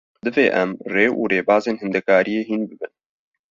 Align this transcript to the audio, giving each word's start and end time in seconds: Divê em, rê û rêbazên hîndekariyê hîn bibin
Divê 0.25 0.45
em, 0.61 0.69
rê 0.93 1.07
û 1.19 1.21
rêbazên 1.31 1.77
hîndekariyê 1.81 2.41
hîn 2.49 2.61
bibin 2.69 2.93